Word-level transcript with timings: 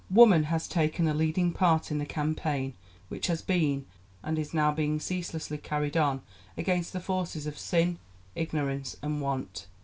Woman 0.09 0.45
has 0.45 0.67
taken 0.67 1.07
a 1.07 1.13
leading 1.13 1.51
part 1.53 1.91
in 1.91 1.99
the 1.99 2.07
campaign 2.07 2.73
which 3.09 3.27
has 3.27 3.43
been 3.43 3.85
and 4.23 4.39
is 4.39 4.51
now 4.51 4.71
being 4.71 4.99
ceaselessly 4.99 5.59
carried 5.59 5.95
on 5.95 6.23
against 6.57 6.91
the 6.91 6.99
forces 6.99 7.45
of 7.45 7.55
sin, 7.55 7.99
ignorance, 8.35 8.97
and 9.03 9.21
want. 9.21 9.67